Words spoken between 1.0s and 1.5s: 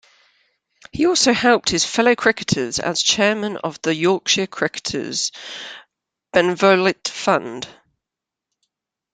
also